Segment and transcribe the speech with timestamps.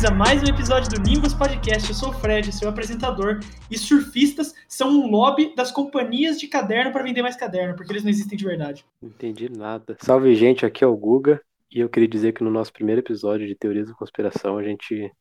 [0.00, 1.86] Bem-vindos a mais um episódio do Nimbus Podcast.
[1.86, 3.40] Eu sou o Fred, seu apresentador,
[3.70, 8.02] e surfistas são um lobby das companhias de caderno para vender mais caderno, porque eles
[8.02, 8.82] não existem de verdade.
[9.02, 9.98] Não entendi nada.
[10.00, 13.46] Salve, gente, aqui é o Guga, e eu queria dizer que no nosso primeiro episódio
[13.46, 15.12] de Teorias da Conspiração, a gente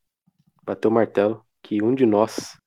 [0.63, 2.58] bateu o martelo que um de nós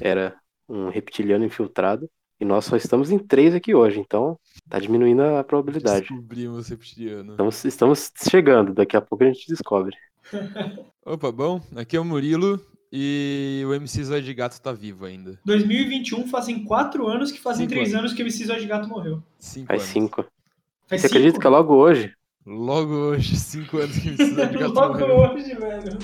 [0.00, 0.34] era
[0.66, 2.08] um reptiliano infiltrado,
[2.40, 6.08] e nós só estamos em três aqui hoje, então tá diminuindo a probabilidade.
[6.08, 7.32] Descobrimos reptiliano.
[7.32, 9.94] Estamos, estamos chegando, daqui a pouco a gente descobre.
[11.04, 12.60] Opa, bom, aqui é o Murilo
[12.92, 15.38] e o MC Zóio de Gato tá vivo ainda.
[15.44, 18.00] 2021 fazem quatro anos que fazem Cinco três anos.
[18.00, 19.22] anos que o MC Zóio de Gato morreu.
[19.38, 19.92] Cinco Faz anos.
[19.92, 20.24] cinco.
[20.86, 22.12] Faz Você acredita que é logo hoje?
[22.46, 25.16] Logo hoje, cinco anos que o MC Zóio de Gato Logo morreu.
[25.16, 25.98] hoje, velho.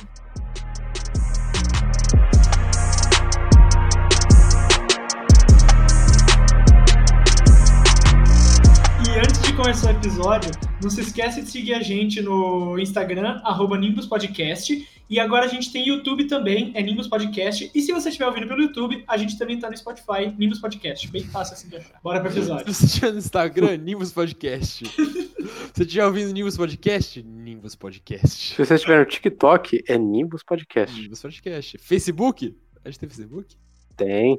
[9.57, 10.51] Começar o episódio,
[10.83, 14.87] não se esqueça de seguir a gente no Instagram, arroba Nimbus Podcast.
[15.09, 17.71] E agora a gente tem YouTube também, é Nimbus Podcast.
[17.75, 21.11] E se você estiver ouvindo pelo YouTube, a gente também tá no Spotify, Nimbus Podcast.
[21.11, 21.99] Bem fácil assim de achar.
[22.03, 22.67] Bora pro episódio.
[22.67, 24.85] Se você estiver no Instagram, Nimbus Podcast.
[24.87, 28.55] Se você estiver ouvindo Nimbus Podcast, Nimbus Podcast.
[28.55, 31.01] Se você estiver no TikTok, é Nimbus Podcast.
[31.01, 31.79] Nimbus Podcast.
[31.79, 32.55] Facebook?
[32.85, 33.57] A gente tem Facebook?
[33.97, 34.39] Tem.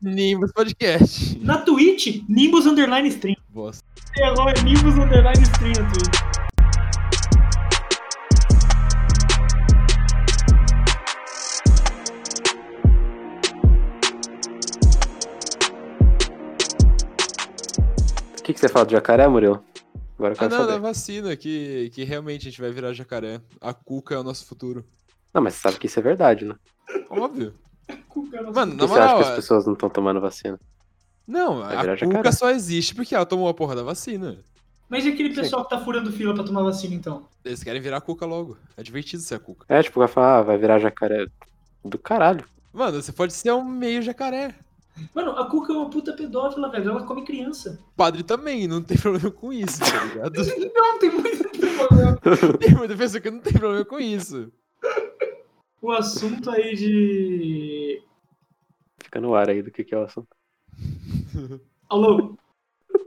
[0.00, 1.38] Nimbus Podcast.
[1.40, 3.36] Na Twitch, Nimbus Underline Stream.
[3.48, 3.84] Bosta.
[4.16, 7.28] E agora é Nimbus Underline Stream na Twitch.
[18.38, 19.62] O que, que você fala do jacaré, Murilo?
[20.18, 20.80] Agora eu Ah, não, da saber.
[20.80, 23.40] vacina, que, que realmente a gente vai virar jacaré.
[23.60, 24.84] A cuca é o nosso futuro.
[25.32, 26.54] Não, mas você sabe que isso é verdade, né?
[27.10, 27.54] Óbvio.
[28.52, 30.58] Mano, Por na que você acha moral, que as pessoas não estão tomando vacina?
[31.26, 32.32] Não, Vai a virar cuca jacaré.
[32.32, 34.38] só existe porque ela tomou a porra da vacina.
[34.88, 35.42] Mas e aquele Sim.
[35.42, 37.26] pessoal que tá furando fila pra tomar vacina, então?
[37.44, 38.56] Eles querem virar a cuca logo.
[38.76, 39.66] É divertido ser a cuca.
[39.68, 41.26] É, tipo, vai falar, ah, vai virar jacaré
[41.84, 42.44] do caralho.
[42.72, 44.54] Mano, você pode ser um meio jacaré.
[45.14, 46.90] Mano, a Cuca é uma puta pedófila, velho.
[46.90, 47.78] Ela come criança.
[47.96, 50.32] Padre também, não tem problema com isso, tá ligado?
[50.74, 52.18] Não, tem muito problema.
[52.58, 54.50] tem muita pessoa que não tem problema com isso.
[55.80, 58.02] O assunto aí de.
[59.02, 60.28] Fica no ar aí do que, que é o assunto.
[61.88, 62.36] Alô?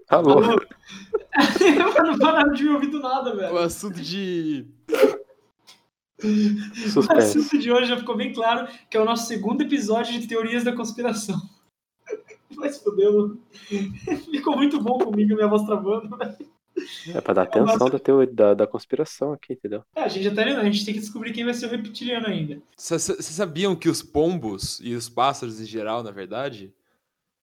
[0.09, 0.31] Alô?
[0.39, 0.61] Alô?
[1.97, 3.57] Eu não pararam de me ouvir do nada, O velho.
[3.57, 4.65] assunto de.
[6.23, 7.39] O Suspense.
[7.39, 10.63] assunto de hoje já ficou bem claro que é o nosso segundo episódio de Teorias
[10.63, 11.39] da Conspiração.
[12.55, 13.41] Vai se fuder, mano.
[14.31, 16.35] Ficou muito bom comigo, minha voz travando, velho.
[17.13, 19.83] É pra dar atenção da, teoria, da, da conspiração aqui, entendeu?
[19.95, 21.69] É, a gente já tá indo, a gente tem que descobrir quem vai ser o
[21.69, 22.61] reptiliano ainda.
[22.75, 26.73] Vocês sabiam que os pombos e os pássaros em geral, na verdade,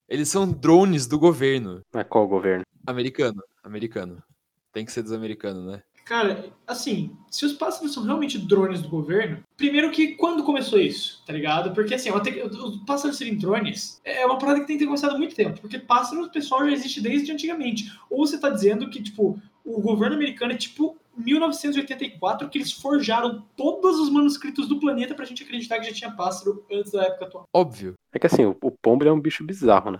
[0.08, 2.64] eles são drones do governo Mas qual o governo?
[2.86, 3.42] americano.
[3.62, 4.22] Americano.
[4.72, 5.82] Tem que ser dos americanos, né?
[6.08, 11.22] Cara, assim, se os pássaros são realmente drones do governo, primeiro que quando começou isso,
[11.26, 11.74] tá ligado?
[11.74, 14.86] Porque assim, ó, tem- os pássaros serem drones é uma parada que tem que ter
[14.86, 17.92] começado há muito tempo, porque pássaros, o pessoal já existe desde antigamente.
[18.08, 23.44] Ou você tá dizendo que, tipo, o governo americano é tipo 1984, que eles forjaram
[23.54, 27.26] todos os manuscritos do planeta pra gente acreditar que já tinha pássaro antes da época
[27.26, 27.44] atual.
[27.54, 27.94] Óbvio.
[28.12, 29.98] É que assim, o, o pombo é um bicho bizarro, né?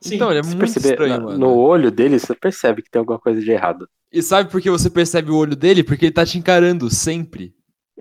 [0.00, 0.16] Sim.
[0.16, 1.38] Então, ele é Se muito perceber, estranho, na- mano.
[1.38, 3.88] no olho dele, você percebe que tem alguma coisa de errado.
[4.12, 5.82] E sabe por que você percebe o olho dele?
[5.82, 7.54] Porque ele tá te encarando sempre.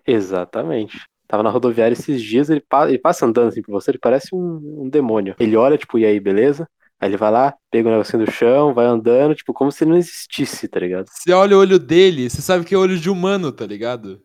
[0.05, 0.99] Exatamente.
[1.27, 4.35] Tava na rodoviária esses dias, ele, pa- ele passa andando assim por você, ele parece
[4.35, 5.33] um, um demônio.
[5.39, 6.67] Ele olha, tipo, e aí, beleza?
[6.99, 9.91] Aí ele vai lá, pega o negocinho do chão, vai andando, tipo, como se ele
[9.91, 11.07] não existisse, tá ligado?
[11.09, 14.21] Você olha o olho dele, você sabe que é olho de humano, tá ligado?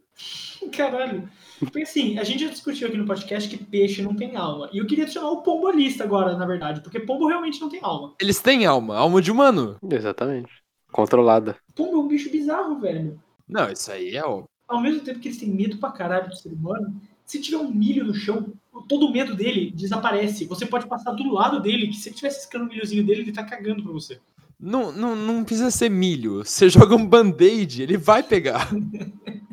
[0.73, 1.29] Caralho.
[1.59, 4.69] Porque assim, a gente já discutiu aqui no podcast que peixe não tem alma.
[4.73, 7.69] E eu queria adicionar o pombo à lista agora, na verdade, porque pombo realmente não
[7.71, 8.15] tem alma.
[8.21, 9.77] Eles têm alma, alma de humano.
[9.91, 10.51] Exatamente.
[10.97, 11.59] Controlada.
[11.75, 13.21] Pombo é um bicho bizarro, velho.
[13.47, 14.49] Não, isso aí é óbvio.
[14.67, 17.71] Ao mesmo tempo que eles têm medo pra caralho do ser humano, se tiver um
[17.71, 18.55] milho no chão,
[18.89, 20.47] todo o medo dele desaparece.
[20.47, 23.33] Você pode passar do lado dele, que se ele tivesse escando o milhozinho dele, ele
[23.33, 24.19] tá cagando pra você.
[24.59, 26.43] Não, não, não precisa ser milho.
[26.43, 28.71] Você joga um band-aid, ele vai pegar.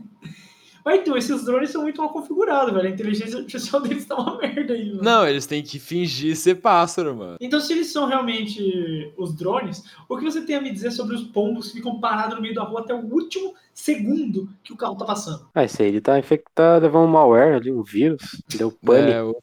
[0.84, 2.88] Mas então, esses drones são muito mal configurados, velho.
[2.88, 5.04] A inteligência artificial deles tá uma merda aí, mano.
[5.04, 7.38] Não, eles têm que fingir ser pássaro, mano.
[7.40, 11.16] Então, se eles são realmente os drones, o que você tem a me dizer sobre
[11.16, 14.78] os pombos que ficam parados no meio da rua até o último segundo que o
[14.78, 15.48] carro tá passando?
[15.56, 18.22] Ah, esse aí ele tá infectado, levou um malware ali, um vírus,
[18.58, 19.12] deu pane.
[19.12, 19.36] É, o,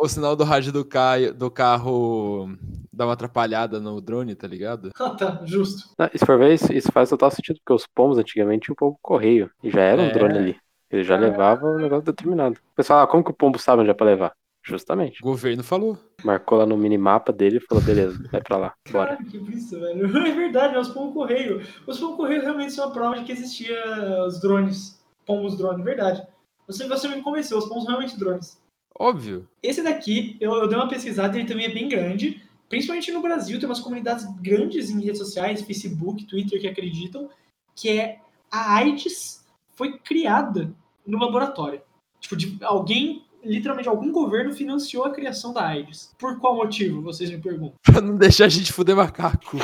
[0.00, 1.18] o sinal do rádio do, ca...
[1.32, 2.48] do carro
[2.92, 4.90] dá uma atrapalhada no drone, tá ligado?
[4.98, 5.88] Ah, tá, justo.
[5.98, 8.74] Ah, e se for ver, isso, isso faz total sentido, porque os pombos antigamente tinham
[8.74, 10.12] um pombo correio, e já era um É.
[10.12, 10.56] drone ali.
[10.96, 12.58] Ele já levava um negócio determinado.
[12.72, 14.32] O pessoal, ah, como que o pombo sabe onde é pra levar?
[14.64, 15.20] Justamente.
[15.22, 15.98] O governo falou.
[16.24, 19.16] Marcou lá no minimapa dele e falou, beleza, vai pra lá, bora.
[19.16, 20.06] Caralho, que isso, velho.
[20.26, 21.62] É verdade, é os pombos correio.
[21.86, 23.78] Os pombos correio realmente são a prova de que existia
[24.26, 24.98] os drones.
[25.24, 26.26] Pombos drone, verdade.
[26.66, 28.60] Você, você me convenceu, os pombos são realmente drones.
[28.98, 29.46] Óbvio.
[29.62, 32.42] Esse daqui, eu, eu dei uma pesquisada, ele também é bem grande.
[32.68, 37.28] Principalmente no Brasil, tem umas comunidades grandes em redes sociais, Facebook, Twitter, que acreditam
[37.74, 38.18] que é
[38.50, 39.44] a AIDS
[39.76, 40.74] foi criada
[41.06, 41.80] no laboratório.
[42.20, 46.14] Tipo, de alguém, literalmente, algum governo financiou a criação da AIDS.
[46.18, 47.74] Por qual motivo, vocês me perguntam?
[47.82, 49.58] Pra não deixar a gente fuder macaco.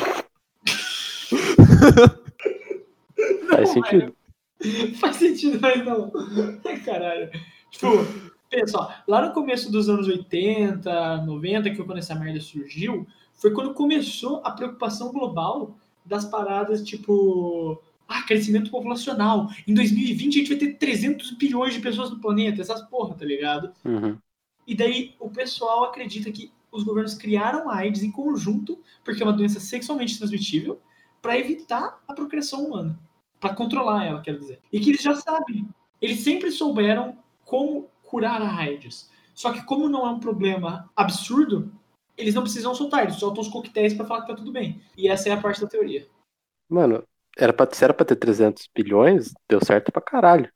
[3.48, 4.14] Faz sentido.
[5.00, 6.12] Faz sentido, mas não.
[6.84, 7.30] Caralho.
[7.70, 7.88] Tipo,
[8.48, 13.06] pensa, ó, lá no começo dos anos 80, 90, que foi quando essa merda surgiu,
[13.34, 19.48] foi quando começou a preocupação global das paradas, tipo, ah, crescimento populacional.
[19.66, 23.24] Em 2020 a gente vai ter 300 bilhões de pessoas no planeta, essas porra, tá
[23.24, 23.72] ligado?
[23.84, 24.18] Uhum.
[24.66, 29.26] E daí o pessoal acredita que os governos criaram a AIDS em conjunto, porque é
[29.26, 30.80] uma doença sexualmente transmitível,
[31.20, 32.98] para evitar a procriação humana,
[33.38, 34.60] para controlar ela, quero dizer.
[34.72, 35.68] E que eles já sabem,
[36.00, 39.10] eles sempre souberam como curar a AIDS.
[39.34, 41.72] Só que como não é um problema absurdo,
[42.16, 44.80] eles não precisam soltar, eles soltam os coquetéis para falar que tá tudo bem.
[44.96, 46.06] E essa é a parte da teoria.
[46.68, 47.04] Mano,
[47.38, 50.50] era pra, se era pra ter 300 bilhões, deu certo pra caralho.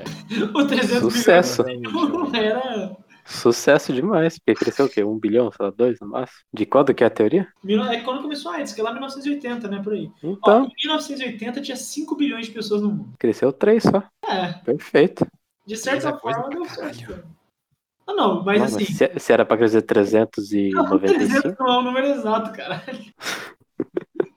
[0.55, 1.65] O 300 Sucesso.
[1.65, 4.39] bilhões não era Sucesso demais.
[4.39, 5.03] Porque cresceu o quê?
[5.03, 6.39] Um bilhão, sei lá, dois no máximo?
[6.53, 7.49] De quando que é a teoria?
[7.91, 9.83] É quando começou a AIDS, que é lá em 1980, né?
[9.83, 10.11] Por aí.
[10.23, 13.15] Ó, Então, em 1980 tinha 5 bilhões de pessoas no mundo.
[13.19, 14.03] cresceu três só.
[14.25, 15.27] É, Perfeito.
[15.67, 16.95] de certa é forma deu caralho.
[16.95, 17.27] certo.
[18.09, 18.87] Ah, não, mas Não, assim.
[18.89, 22.81] mas se, se era pra crescer Não, 395, 300 não é o número exato, cara.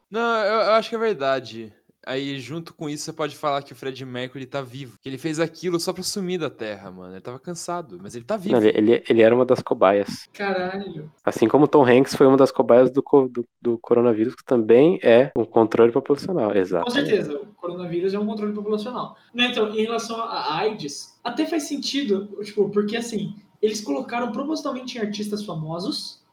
[0.10, 1.74] Não, eu, eu acho que é verdade.
[2.10, 4.98] Aí, junto com isso, você pode falar que o Fred Mercury tá vivo.
[5.00, 7.14] Que ele fez aquilo só pra sumir da Terra, mano.
[7.14, 8.56] Ele tava cansado, mas ele tá vivo.
[8.56, 10.28] não, ele, ele, ele era uma das cobaias.
[10.34, 11.12] Caralho.
[11.24, 15.32] Assim como Tom Hanks foi uma das cobaias do, do, do coronavírus, que também é
[15.38, 16.56] um controle populacional.
[16.56, 16.86] Exato.
[16.86, 19.16] Com certeza, o coronavírus é um controle populacional.
[19.32, 24.98] Né, Então, em relação à AIDS, até faz sentido, tipo, porque assim, eles colocaram propositalmente
[24.98, 26.24] em artistas famosos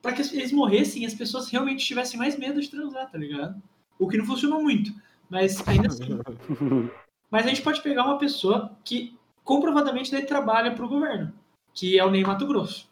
[0.00, 3.60] para que eles morressem e as pessoas realmente tivessem mais medo de transar, tá ligado?
[3.98, 4.92] O que não funcionou muito.
[5.28, 6.08] Mas ainda assim.
[7.30, 11.32] Mas a gente pode pegar uma pessoa que comprovadamente daí trabalha pro governo,
[11.74, 12.88] que é o Ney Mato Grosso.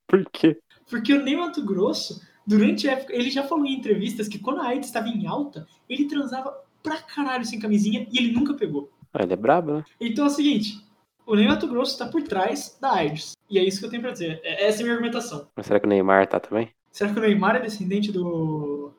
[0.08, 0.58] Por quê?
[0.90, 4.62] Porque o Ney Mato Grosso, durante a época, ele já falou em entrevistas que quando
[4.62, 6.54] a AIDS estava em alta, ele transava
[6.84, 8.92] pra caralho sem camisinha e ele nunca pegou.
[9.14, 9.86] Ah, ele é brabo, né?
[10.00, 10.84] Então é o seguinte,
[11.26, 13.34] o Ney Mato Grosso tá por trás da AIDS.
[13.50, 14.42] E é isso que eu tenho pra dizer.
[14.44, 15.48] É- Essa é a minha argumentação.
[15.56, 16.70] Mas será que o Neymar tá também?
[16.92, 18.92] Será que o Neymar é descendente do.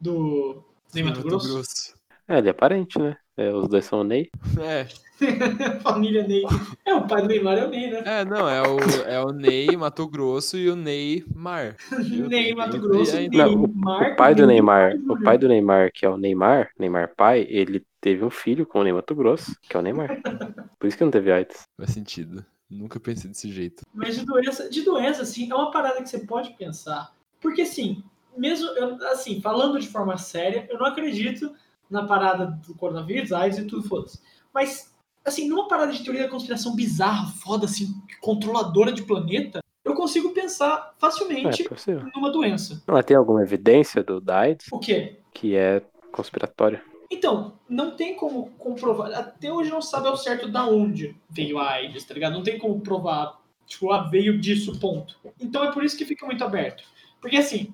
[0.00, 0.62] Do.
[0.94, 1.94] Ney Mato Grosso?
[2.26, 3.16] É, ele é parente, né?
[3.36, 4.30] É, os dois são o Ney.
[4.60, 4.86] É,
[5.82, 6.42] Família Ney.
[6.84, 8.02] É, o pai do Neymar é o Ney, né?
[8.04, 11.76] é, não, é o, é o Ney Mato Grosso e o Ney Mar.
[12.28, 14.12] Ney Mato Grosso, eu- Ney Não, Mar.
[14.12, 17.46] O pai do Ney Neymar, o pai do Neymar, que é o Neymar, Neymar pai,
[17.48, 20.20] ele teve um filho com o Ney Mato Grosso, que é o Neymar.
[20.78, 21.62] Por isso que não teve AIDS.
[21.76, 22.44] Faz sentido.
[22.70, 23.82] Nunca pensei desse jeito.
[23.94, 27.12] Mas de doença, de doença, assim, é uma parada que você pode pensar.
[27.40, 28.02] Porque, assim,
[28.38, 31.52] mesmo, eu, assim, falando de forma séria, eu não acredito
[31.90, 34.20] na parada do coronavírus, AIDS e tudo, foda-se.
[34.52, 39.94] Mas, assim, numa parada de teoria da conspiração bizarra, foda, assim, controladora de planeta, eu
[39.94, 42.06] consigo pensar É, facilmente possível.
[42.14, 42.82] numa doença.
[42.86, 45.18] Mas tem alguma evidência do da AIDS O quê?
[45.32, 46.82] que é conspiratória?
[47.10, 49.10] Então, não tem como comprovar.
[49.14, 52.34] Até hoje não sabe ao certo da onde veio a AIDS, tá ligado?
[52.34, 55.16] Não tem como provar, tipo, ah, veio disso, ponto.
[55.40, 56.84] Então é por isso que fica muito aberto.
[57.18, 57.72] Porque, assim,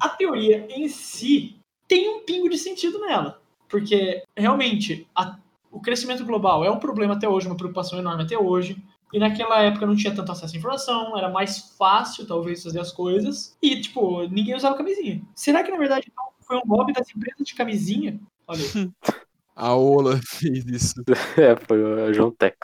[0.00, 3.40] a teoria em si tem um pingo de sentido nela.
[3.68, 5.36] Porque, realmente, a-
[5.70, 8.76] o crescimento global é um problema até hoje, uma preocupação enorme até hoje.
[9.12, 12.92] E naquela época não tinha tanto acesso à informação, era mais fácil, talvez, fazer as
[12.92, 13.56] coisas.
[13.62, 15.22] E, tipo, ninguém usava camisinha.
[15.34, 18.20] Será que, na verdade, não foi um lobby das empresas de camisinha?
[18.46, 18.90] Olha aí.
[19.56, 21.02] A Ola fez isso.
[21.36, 22.56] É, foi o João Tex.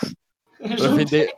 [0.58, 1.34] Pra vender...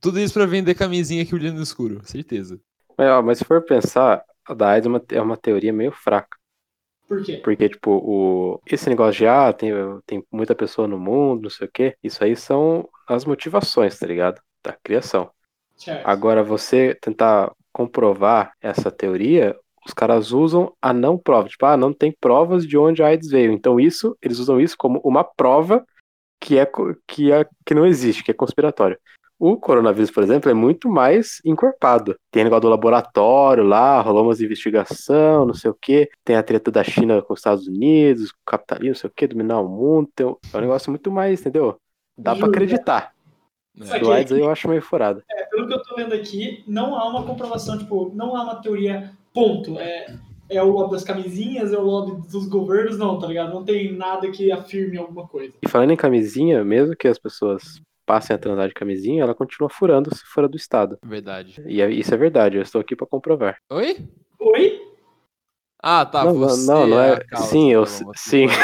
[0.00, 2.60] Tudo isso pra vender camisinha que brilha no escuro, certeza.
[2.96, 5.92] Mas, ó, mas se for pensar, a da AIDS é uma, é uma teoria meio
[5.92, 6.36] fraca.
[7.06, 7.36] Por quê?
[7.44, 9.72] Porque, tipo, o, esse negócio de, ah, tem,
[10.06, 14.06] tem muita pessoa no mundo, não sei o quê, isso aí são as motivações, tá
[14.06, 14.40] ligado?
[14.62, 15.30] Da criação.
[15.76, 16.06] Certo.
[16.06, 19.54] Agora, você tentar comprovar essa teoria,
[19.86, 21.48] os caras usam a não prova.
[21.48, 23.52] Tipo, ah, não tem provas de onde a AIDS veio.
[23.52, 25.84] Então, isso, eles usam isso como uma prova
[26.40, 26.66] que é,
[27.06, 28.98] que é que não existe, que é conspiratório.
[29.46, 32.16] O coronavírus, por exemplo, é muito mais encorpado.
[32.30, 36.08] Tem negócio do laboratório lá, rolou umas investigação, não sei o quê.
[36.24, 39.12] Tem a treta da China com os Estados Unidos, com o capitalismo, não sei o
[39.14, 40.08] quê, dominar o mundo.
[40.14, 41.76] Tem um- é um negócio muito mais, entendeu?
[42.16, 42.50] Dá pra Juro.
[42.52, 43.12] acreditar.
[43.76, 43.98] né?
[43.98, 45.20] Do AIDS aí eu acho meio furado.
[45.30, 48.54] É, pelo que eu tô vendo aqui, não há uma comprovação, tipo, não há uma
[48.62, 49.76] teoria ponto.
[49.78, 50.06] É,
[50.48, 53.52] é o lobby das camisinhas, é o lobby dos governos, não, tá ligado?
[53.52, 55.52] Não tem nada que afirme alguma coisa.
[55.60, 59.68] E falando em camisinha, mesmo que as pessoas passem a transar de camisinha, ela continua
[59.70, 60.98] furando se fora do Estado.
[61.04, 61.62] Verdade.
[61.66, 63.56] E é- isso é verdade, eu estou aqui pra comprovar.
[63.70, 63.96] Oi?
[64.40, 64.80] Oi?
[65.82, 66.24] Ah, tá.
[66.24, 68.48] Não, não, você não, não é- causa, sim, eu- tá você sim.
[68.48, 68.56] foi-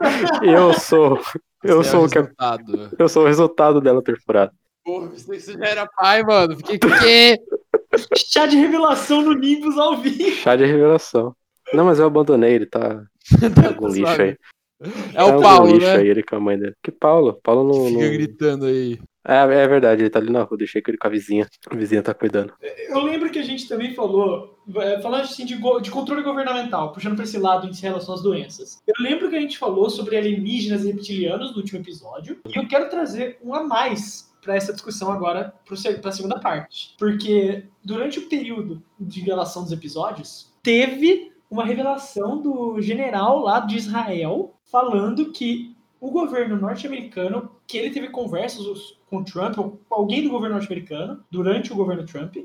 [0.56, 1.20] Eu sou.
[1.62, 2.90] Eu você é sou o que resultado.
[2.98, 4.52] eu sou o resultado dela ter furado.
[4.84, 6.56] Porra, que você já era pai, mano.
[6.56, 7.38] Fiquei quê?
[8.16, 10.30] Chá de revelação no Nimbus ao vivo.
[10.36, 11.34] Chá de revelação.
[11.72, 13.02] Não, mas eu abandonei, ele tá
[13.62, 14.36] em algum lixo aí.
[15.14, 15.96] É o Paulo, lixo né?
[15.96, 16.74] aí, ele com a mãe dele.
[16.82, 17.40] Que Paulo?
[17.42, 17.86] Paulo não.
[17.86, 18.98] Fica não- gritando aí.
[19.28, 21.48] É, é verdade, ele tá ali na rua, deixei com ele com a vizinha.
[21.68, 22.52] A vizinha tá cuidando.
[22.88, 27.16] Eu lembro que a gente também falou, é, falando assim de, de controle governamental, puxando
[27.16, 28.80] pra esse lado em relação às doenças.
[28.86, 32.68] Eu lembro que a gente falou sobre alienígenas e reptilianos no último episódio, e eu
[32.68, 36.94] quero trazer um a mais para essa discussão agora para a segunda parte.
[36.96, 43.76] Porque durante o período de gravação dos episódios, teve uma revelação do general lá de
[43.76, 50.22] Israel falando que o governo norte-americano, que ele teve conversas com Trump, ou com alguém
[50.22, 52.36] do governo norte-americano, durante o governo Trump,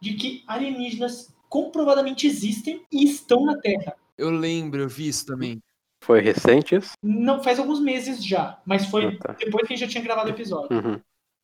[0.00, 3.94] de que alienígenas comprovadamente existem e estão na Terra.
[4.16, 5.60] Eu lembro, eu vi isso também.
[6.04, 6.92] Foi recente isso?
[7.02, 9.32] Não faz alguns meses já, mas foi Ah, tá.
[9.32, 10.76] depois que a gente já tinha gravado o episódio.
[10.76, 11.00] Uhum.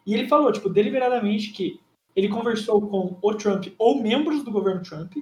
[0.07, 1.81] E ele falou, tipo, deliberadamente que
[2.15, 5.15] ele conversou com o Trump ou membros do governo Trump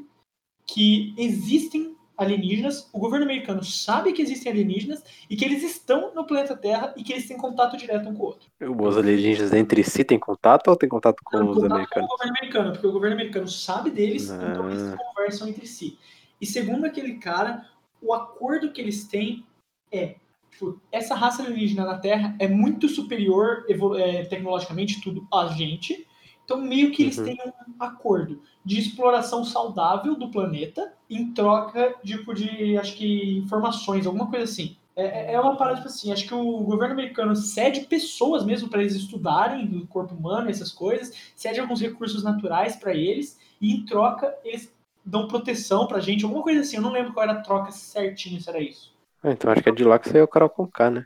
[0.67, 6.25] que existem alienígenas, o governo americano sabe que existem alienígenas e que eles estão no
[6.25, 8.49] planeta Terra e que eles têm contato direto um com o outro.
[8.61, 12.09] Os alienígenas entre si têm contato ou têm contato com Não, os contato americanos?
[12.09, 14.49] com o governo americano, porque o governo americano sabe deles, Ah.
[14.51, 15.99] então eles conversam entre si.
[16.41, 17.67] E segundo aquele cara,
[18.01, 19.45] o acordo que eles têm
[19.91, 20.17] é,
[20.51, 23.65] tipo, essa raça alienígena na Terra é muito superior
[23.99, 26.07] é, tecnologicamente tudo a gente.
[26.45, 27.25] Então meio que eles Uhum.
[27.25, 27.39] têm
[27.79, 34.29] um acordo de exploração saudável do planeta em troca tipo de acho que informações, alguma
[34.29, 34.77] coisa assim.
[34.95, 38.81] É, é uma parada tipo assim, acho que o governo americano cede pessoas mesmo para
[38.83, 43.85] eles estudarem do corpo humano, essas coisas, cede alguns recursos naturais para eles e em
[43.87, 44.71] troca eles
[45.05, 46.77] dão proteção pra gente, alguma coisa assim.
[46.77, 48.93] Eu não lembro qual era a troca certinho, se era isso.
[49.21, 51.05] Ah, então acho que é de lá que saiu o Carol Conká, né?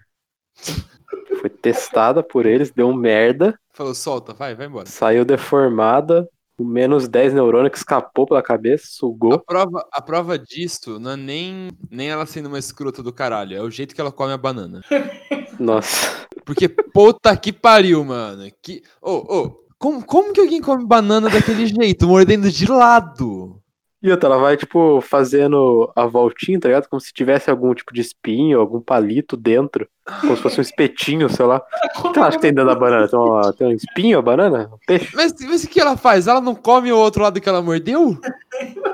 [1.41, 4.87] Foi testada por eles, deu merda, Falou, solta, vai, vai embora.
[4.87, 9.39] saiu deformada, com menos 10 neurônios que escapou pela cabeça, A sugou.
[9.39, 13.61] prova, a prova disso não é nem, nem ela sendo uma escrota do caralho, é
[13.61, 14.81] o jeito que ela come a banana.
[15.61, 16.27] Nossa.
[16.43, 18.51] Porque puta que pariu, mano.
[18.63, 18.83] Que...
[19.03, 23.61] Ô, ô, como, como que alguém come banana daquele jeito, mordendo de lado?
[24.03, 26.87] E outra, ela vai, tipo, fazendo a voltinha, tá ligado?
[26.89, 29.89] Como se tivesse algum tipo de espinho, algum palito dentro.
[30.21, 31.63] Como se fosse um espetinho, sei lá.
[32.05, 33.09] O que ela acha que tem dentro da banana?
[33.09, 34.71] Tem, uma- tem um espinho a banana?
[34.73, 35.11] Um peixe?
[35.17, 36.27] Mas, mas o que ela faz?
[36.29, 38.17] Ela não come o outro lado que ela mordeu?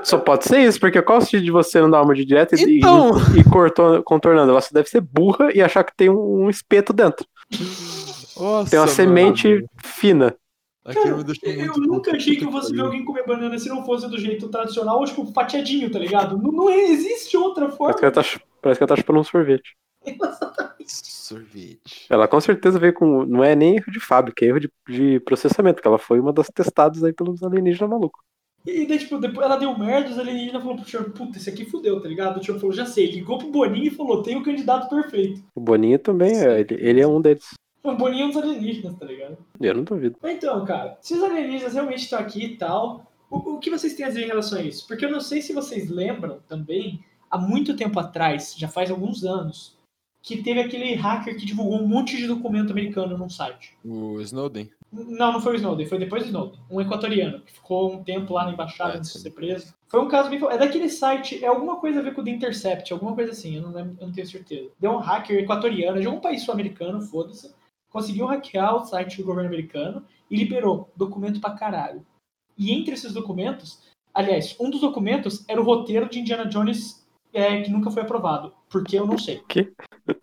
[0.03, 2.55] Só pode ser isso, porque qual o sentido de você não dar uma mordida direta
[2.55, 3.11] e, Então.
[3.35, 4.51] e, e cortou- contornando?
[4.51, 7.25] Ela só deve ser burra e achar que tem um, um espeto dentro.
[8.37, 8.95] Nossa, Tem uma mano.
[8.95, 10.33] semente fina.
[10.85, 14.17] Deixou Eu nunca achei que eu fosse ver alguém comer banana se não fosse do
[14.17, 16.37] jeito tradicional, ou tipo fatiadinho, tá ligado?
[16.37, 17.93] Não, não existe outra Parece forma.
[17.93, 18.23] que, ela tá,
[18.61, 19.75] parece que ela tá chupando um sorvete.
[20.85, 22.05] Sorvete.
[22.09, 23.25] Ela com certeza veio com.
[23.25, 26.33] Não é nem erro de fábrica, é erro de, de processamento, que ela foi uma
[26.33, 28.21] das testadas aí pelos alienígenas malucos.
[28.65, 31.65] E daí, tipo, depois ela deu merda, os alienígenas falaram pro Trump, puta, esse aqui
[31.65, 32.37] fudeu, tá ligado?
[32.37, 35.41] O Trump falou, já sei, ligou pro Boninho e falou, tem o candidato perfeito.
[35.53, 37.45] O Boninho também, é, ele, ele é um deles.
[37.83, 39.37] O Boninho um dos alienígenas, tá ligado?
[39.59, 40.15] Eu não duvido.
[40.21, 43.93] Mas Então, cara, se os alienígenas realmente estão aqui e tal, o, o que vocês
[43.93, 44.87] têm a dizer em relação a isso?
[44.87, 49.25] Porque eu não sei se vocês lembram também, há muito tempo atrás, já faz alguns
[49.25, 49.77] anos,
[50.21, 53.75] que teve aquele hacker que divulgou um monte de documento americano num site.
[53.83, 54.69] O Snowden.
[54.89, 56.59] Não, não foi o Snowden, foi depois do Snowden.
[56.71, 59.73] Um equatoriano, que ficou um tempo lá na embaixada É, antes de ser preso.
[59.89, 60.39] Foi um caso bem.
[60.49, 63.57] É daquele site, é alguma coisa a ver com o The Intercept, alguma coisa assim,
[63.57, 64.69] eu não, lembro, eu não tenho certeza.
[64.79, 67.53] Deu um hacker equatoriano de algum país sul-americano, foda-se,
[67.93, 72.03] conseguiu hackear o site do governo americano e liberou documento pra caralho.
[72.57, 73.79] E entre esses documentos,
[74.13, 78.53] aliás, um dos documentos era o roteiro de Indiana Jones é, que nunca foi aprovado.
[78.69, 79.41] Porque eu não sei.
[79.47, 79.71] Que?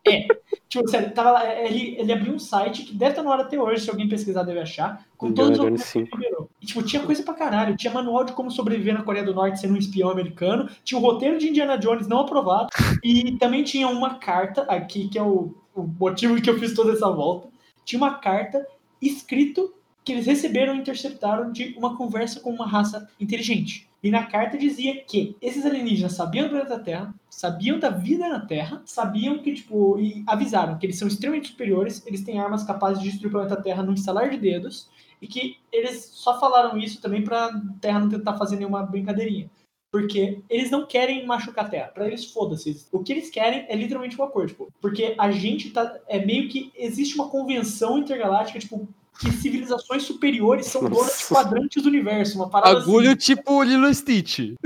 [0.06, 0.26] É.
[0.68, 3.58] Tipo, sério, tava lá, ele, ele abriu um site que deve estar no ar até
[3.58, 6.16] hoje, se alguém pesquisar deve achar, com Indiana todos os documentos que ele 5.
[6.18, 6.50] liberou.
[6.62, 7.76] E, tipo, tinha coisa pra caralho.
[7.76, 10.68] Tinha manual de como sobreviver na Coreia do Norte sendo um espião americano.
[10.84, 12.68] Tinha o roteiro de Indiana Jones não aprovado.
[13.02, 16.92] E também tinha uma carta, aqui, que é o, o motivo que eu fiz toda
[16.92, 17.48] essa volta.
[17.84, 18.66] Tinha uma carta
[19.00, 23.88] escrito que eles receberam e interceptaram de uma conversa com uma raça inteligente.
[24.02, 28.40] E na carta dizia que esses alienígenas sabiam do planeta Terra, sabiam da vida na
[28.40, 33.02] Terra, sabiam que, tipo, e avisaram que eles são extremamente superiores, eles têm armas capazes
[33.02, 34.88] de destruir o planeta Terra num instalar de dedos,
[35.20, 39.50] e que eles só falaram isso também pra Terra não tentar fazer nenhuma brincadeirinha.
[39.90, 41.88] Porque eles não querem machucar a Terra.
[41.88, 42.86] Pra eles, foda-se.
[42.92, 44.68] O que eles querem é literalmente um acordo, tipo.
[44.80, 45.98] Porque a gente tá.
[46.06, 46.70] É meio que.
[46.76, 48.88] Existe uma convenção intergaláctica, tipo.
[49.20, 52.36] Que civilizações superiores são donas de quadrantes do universo.
[52.38, 53.16] Uma parada Bagulho assim.
[53.18, 54.54] tipo Lilo Stitch.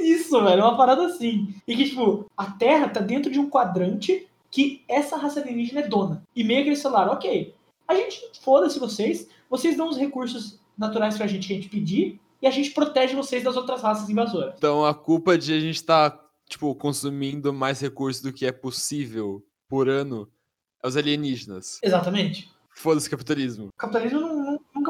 [0.00, 0.62] Isso, velho.
[0.64, 1.54] Uma parada assim.
[1.66, 5.88] E que, tipo, a Terra tá dentro de um quadrante que essa raça alienígena é
[5.88, 6.22] dona.
[6.34, 7.54] E meio que eles falaram, ok,
[7.86, 12.20] a gente foda-se vocês, vocês dão os recursos naturais pra gente que a gente pedir,
[12.46, 14.54] e a gente protege vocês das outras raças invasoras.
[14.56, 16.16] Então a culpa de a gente estar,
[16.48, 20.28] tipo, consumindo mais recursos do que é possível por ano
[20.82, 21.80] é os alienígenas.
[21.82, 22.48] Exatamente.
[22.70, 23.68] Foda-se capitalismo.
[23.68, 24.45] O capitalismo não-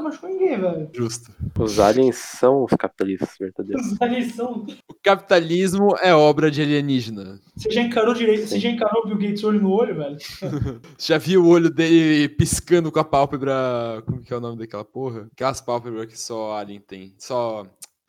[0.06, 0.90] machucou ninguém, velho.
[0.92, 1.32] Justo.
[1.58, 3.92] Os aliens são os capitalistas verdadeiros.
[3.92, 4.66] Os aliens são.
[4.88, 7.40] O capitalismo é obra de alienígena.
[7.56, 8.60] Você já encarou direito, você Sim.
[8.60, 10.16] já encarou o Bill Gates olho no olho, velho?
[10.98, 14.02] Já viu o olho dele piscando com a pálpebra.
[14.06, 15.28] Como que é o nome daquela porra?
[15.32, 17.14] Aquelas pálpebras que só alien tem.
[17.18, 17.66] Só.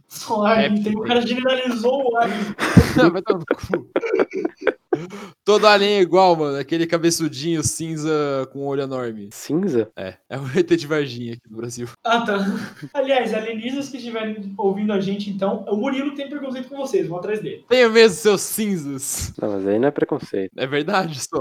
[0.07, 2.37] Só alien, É, tem, o cara generalizou o alien.
[3.11, 3.89] Vai tomar no cu.
[5.43, 6.57] Todo alien é igual, mano.
[6.57, 9.29] Aquele cabeçudinho cinza com olho enorme.
[9.31, 9.89] Cinza?
[9.95, 11.87] É, é o ET de Varginha aqui do Brasil.
[12.03, 12.37] Ah, tá.
[12.93, 17.17] Aliás, alienígenas que estiverem ouvindo a gente, então, o Murilo tem preconceito com vocês, vão
[17.17, 17.65] atrás dele.
[17.67, 19.33] Tenho mesmo seus cinzas.
[19.41, 20.51] Não, mas aí não é preconceito.
[20.57, 21.39] É verdade só.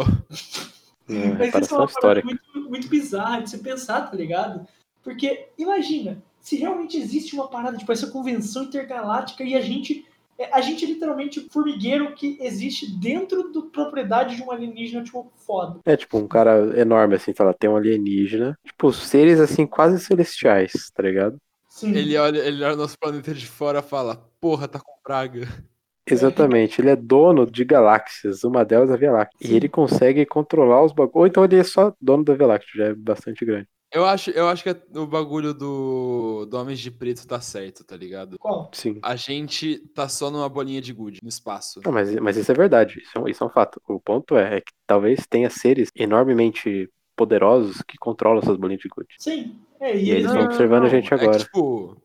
[1.09, 2.27] Não Mas isso é uma parada histórica.
[2.27, 4.67] muito, muito bizarra de se pensar, tá ligado?
[5.05, 10.05] Porque, imagina, se realmente existe uma parada, tipo, essa convenção intergaláctica e a gente.
[10.39, 15.33] É, A gente é literalmente formigueiro que existe dentro da propriedade de um alienígena, tipo,
[15.37, 15.81] foda.
[15.85, 18.59] É tipo um cara enorme, assim, fala, tem um alienígena.
[18.65, 21.39] Tipo, seres assim, quase celestiais, tá ligado?
[21.69, 21.95] Sim.
[21.95, 25.47] Ele olha, ele olha nosso planeta de fora e fala: Porra, tá com praga.
[26.09, 29.51] Exatamente, ele é dono de galáxias, uma delas é a Via Láctea.
[29.51, 31.17] E ele consegue controlar os bagulhos.
[31.17, 33.69] Ou então ele é só dono da Via Láctea, já é bastante grande.
[33.93, 37.97] Eu acho, eu acho que o bagulho do, do Homens de Preto tá certo, tá
[37.97, 38.37] ligado?
[38.39, 38.69] Qual?
[38.75, 38.99] Sim.
[39.03, 41.81] A gente tá só numa bolinha de gude no espaço.
[41.85, 43.81] Não, mas, mas isso é verdade, isso é, um, isso é um fato.
[43.89, 48.89] O ponto é, é que talvez tenha seres enormemente poderosos que controlam essas bolinhas de
[48.89, 49.15] gude.
[49.19, 49.59] Sim.
[49.81, 51.39] É, e, E eles eles não- estão observando a gente É que, agora.
[51.39, 51.97] tipo,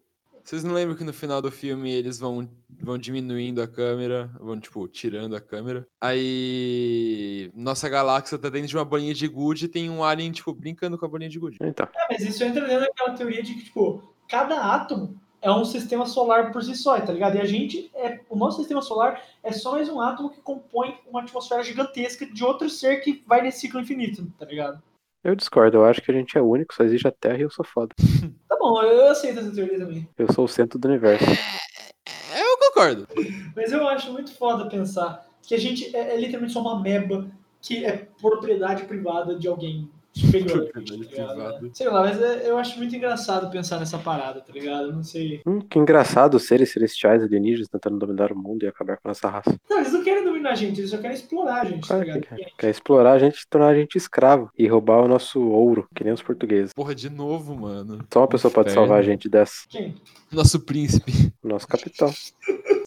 [0.44, 2.50] vocês não lembram que no final do filme eles vão,
[2.80, 5.88] vão diminuindo a câmera, vão, tipo, tirando a câmera.
[6.00, 7.52] Aí.
[7.56, 10.98] Nossa galáxia tá dentro de uma bolinha de gude e tem um alien, tipo, brincando
[10.98, 11.58] com a bolinha de gude.
[11.62, 15.66] Então, É, mas isso entra dentro daquela teoria de que, tipo, cada átomo é um
[15.66, 17.36] sistema solar por si só, tá ligado?
[17.36, 20.96] E a gente, é, o nosso sistema solar é só mais um átomo que compõe
[21.08, 24.82] uma atmosfera gigantesca de outro ser que vai nesse ciclo infinito, tá ligado?
[25.24, 27.50] Eu discordo, eu acho que a gente é único, só existe a Terra e eu
[27.50, 27.94] sou foda.
[28.48, 30.08] Tá bom, eu aceito essa teoria também.
[30.18, 31.26] Eu sou o centro do universo.
[31.26, 33.08] É, eu concordo.
[33.56, 37.32] Mas eu acho muito foda pensar que a gente é, é literalmente só uma meba
[37.60, 40.70] que é propriedade privada de alguém superior.
[40.72, 41.60] tá.
[41.74, 44.92] Sei lá, mas é- eu acho muito engraçado pensar nessa parada, tá ligado?
[44.92, 45.42] Não sei.
[45.46, 49.30] Hum, que engraçado os seres celestiais alienígenas tentando dominar o mundo e acabar com nossa
[49.30, 49.56] raça.
[49.70, 52.04] Não, eles não querem dominar a gente, eles só querem explorar a gente, tá Claro
[52.04, 52.22] ligado?
[52.22, 52.52] que quer.
[52.58, 56.14] Quer explorar a gente, tornar a gente escravo e roubar o nosso ouro, que nem
[56.14, 56.74] os portugueses.
[56.74, 58.06] Porra, de novo, mano.
[58.14, 59.54] Só uma pessoa pode salvar a gente dessa.
[59.70, 59.96] Quem?
[60.32, 61.32] Nosso príncipe.
[61.44, 62.12] Nosso capitão,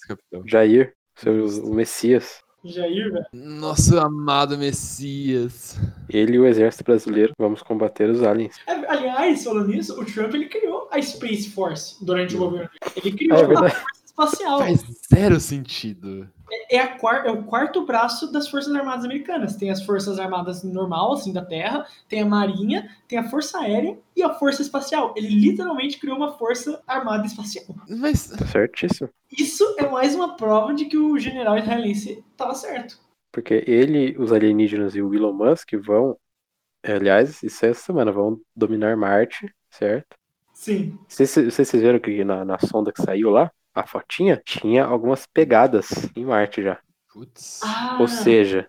[0.06, 0.42] capitão.
[0.46, 2.43] Jair, seu, o Messias.
[2.64, 3.27] Jair, velho.
[3.33, 5.79] Nosso amado Messias.
[6.09, 8.57] Ele e o exército brasileiro vamos combater os aliens.
[8.66, 12.92] É, Aliás, falando nisso, o Trump ele criou a Space Force durante o governo dele.
[12.96, 13.70] Ele criou é a.
[13.70, 14.59] Força Espacial.
[14.61, 16.31] Faz zero sentido.
[16.70, 19.57] É, a quar- é o quarto braço das Forças Armadas Americanas.
[19.57, 23.98] Tem as Forças Armadas normal, assim, da Terra, tem a Marinha, tem a Força Aérea
[24.14, 25.12] e a Força Espacial.
[25.16, 27.64] Ele literalmente criou uma Força Armada Espacial.
[27.88, 28.29] Mas.
[28.29, 29.09] Tá certíssimo.
[29.37, 32.98] Isso é mais uma prova de que o general israelense estava certo.
[33.33, 36.16] Porque ele, os alienígenas e o Elon Musk vão.
[36.85, 40.14] é, Aliás, isso é essa semana, vão dominar Marte, certo?
[40.53, 40.96] Sim.
[41.09, 45.88] Vocês, vocês viram que na, na sonda que saiu lá, a fotinha, tinha algumas pegadas
[46.16, 46.78] em Marte já.
[47.12, 47.60] Putz.
[47.62, 48.66] Ah, Ou seja,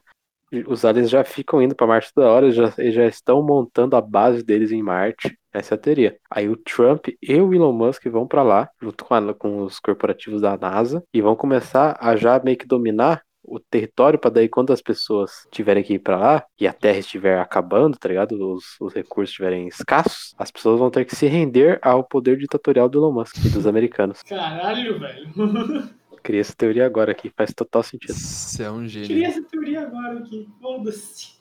[0.68, 4.02] os aliens já ficam indo pra Marte toda hora, eles já, já estão montando a
[4.02, 5.38] base deles em Marte.
[5.52, 6.18] Essa é a teoria.
[6.30, 9.80] Aí o Trump e o Elon Musk vão pra lá, junto com, a- com os
[9.80, 14.50] corporativos da NASA, e vão começar a já meio que dominar o território para daí
[14.50, 18.34] quando as pessoas tiverem que ir pra lá e a Terra estiver acabando, tá ligado?
[18.34, 22.90] Os, os recursos estiverem escassos, as pessoas vão ter que se render ao poder ditatorial
[22.90, 24.22] do Elon Musk e dos americanos.
[24.24, 25.30] caralho, velho.
[26.24, 28.14] Criei essa teoria agora aqui, faz total sentido.
[28.14, 29.24] Você é um gênio.
[29.24, 30.50] essa teoria agora aqui.
[30.60, 31.36] Foda-se.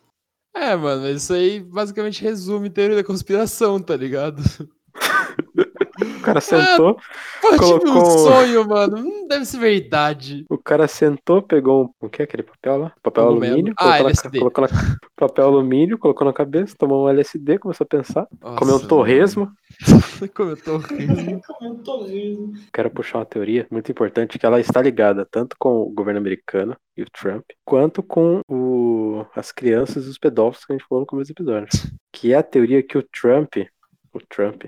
[0.54, 4.42] É, mano, isso aí basicamente resume teoria da conspiração, tá ligado?
[6.04, 6.98] O cara sentou,
[7.42, 8.96] eu tive um Colocou- sonho, mano.
[9.02, 10.44] Não deve ser verdade.
[10.48, 12.06] o cara sentou, pegou um.
[12.06, 12.92] O que é aquele papel lá?
[13.02, 13.52] Papel Cogumelo.
[13.54, 14.38] alumínio, Ah, colocou, na, LSD.
[14.38, 14.68] colocou na
[15.16, 19.50] papel alumínio, colocou na cabeça, tomou um LSD, começou a pensar, Nossa, comeu um torresmo.
[20.34, 21.40] Comeu torresmo.
[21.60, 22.52] Eu tô rindo.
[22.72, 26.76] Quero puxar uma teoria muito importante que ela está ligada tanto com o governo americano
[26.96, 31.00] e o Trump, quanto com o, as crianças e os pedófilos que a gente falou
[31.02, 31.68] no começo do episódio.
[32.12, 33.56] Que é a teoria que o Trump,
[34.12, 34.64] o Trump,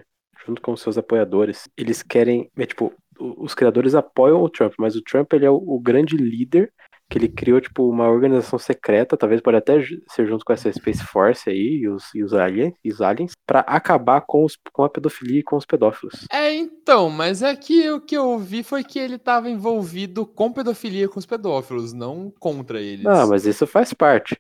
[0.47, 4.95] junto com os seus apoiadores, eles querem, é tipo, os criadores apoiam o Trump, mas
[4.95, 6.73] o Trump ele é o, o grande líder
[7.09, 11.05] que ele criou tipo uma organização secreta, talvez pode até ser junto com essa Space
[11.05, 14.89] Force aí e os, e os aliens, os aliens, para acabar com, os, com a
[14.89, 16.27] pedofilia e com os pedófilos.
[16.33, 20.53] É, então, mas é que o que eu vi foi que ele tava envolvido com
[20.53, 23.05] pedofilia com os pedófilos, não contra eles.
[23.05, 24.37] Não, mas isso faz parte.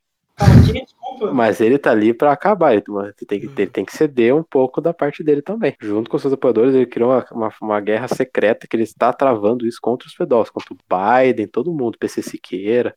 [1.32, 2.72] Mas ele tá ali pra acabar.
[2.74, 5.74] Ele, mano, tem que, ele tem que ceder um pouco da parte dele também.
[5.80, 9.66] Junto com seus apoiadores, ele criou uma, uma, uma guerra secreta que ele está travando
[9.66, 12.94] isso contra os pedófilos, contra o Biden, todo mundo, PC Siqueira,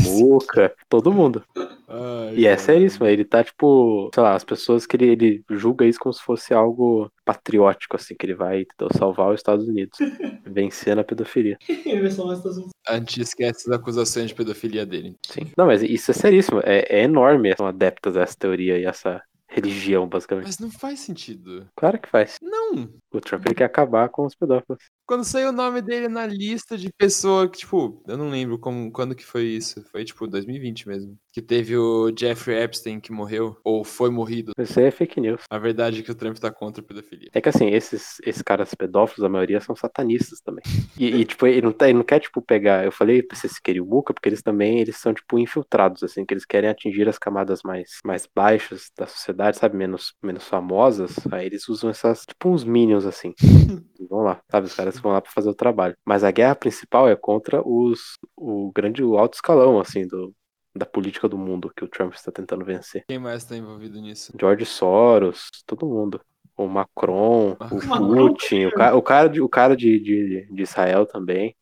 [0.00, 1.42] Muca, todo mundo.
[1.88, 2.60] Ai, E é mano.
[2.62, 6.22] seríssimo, ele tá tipo, sei lá, as pessoas que ele, ele julga isso como se
[6.22, 9.98] fosse algo patriótico, assim, que ele vai entendeu, salvar os Estados Unidos,
[10.46, 11.58] vencendo a pedofilia.
[11.68, 12.72] Ele vai salvar os Estados Unidos.
[12.86, 15.14] A gente esquece as acusações de pedofilia dele.
[15.26, 15.42] Sim.
[15.56, 19.20] Não, mas isso é seríssimo, é, é enorme, são adeptas a essa teoria e essa
[19.48, 20.46] religião, basicamente.
[20.46, 21.68] Mas não faz sentido.
[21.74, 22.36] Claro que faz.
[22.40, 22.88] Não.
[23.12, 24.78] O Trump ele quer acabar com os pedófilos.
[25.06, 28.92] Quando saiu o nome dele na lista de pessoa que, tipo, eu não lembro como,
[28.92, 29.82] quando que foi isso.
[29.90, 31.18] Foi, tipo, 2020 mesmo.
[31.32, 34.52] Que teve o Jeffrey Epstein que morreu, ou foi morrido.
[34.58, 35.42] Isso aí é fake news.
[35.48, 37.30] A verdade é que o Trump tá contra a pedofilia.
[37.32, 40.62] É que assim, esses, esses caras pedófilos, a maioria são satanistas também.
[40.98, 42.84] E, e, tipo, ele não, tá, ele não quer, tipo, pegar.
[42.84, 46.26] Eu falei pra vocês queriam o Muca, porque eles também eles são, tipo, infiltrados, assim,
[46.26, 49.74] que eles querem atingir as camadas mais, mais baixas da sociedade, sabe?
[49.74, 51.14] Menos, menos famosas.
[51.32, 53.34] Aí eles usam essas, tipo, uns minions, assim.
[54.08, 54.66] Vão lá, sabe?
[54.66, 55.94] Os caras vão lá pra fazer o trabalho.
[56.04, 60.34] Mas a guerra principal é contra os, o grande, o alto escalão, assim, do,
[60.74, 63.04] da política do mundo que o Trump está tentando vencer.
[63.06, 64.32] Quem mais tá envolvido nisso?
[64.38, 66.20] George Soros, todo mundo.
[66.56, 71.06] O Macron, o Putin, o cara, o cara, de, o cara de, de, de Israel
[71.06, 71.54] também.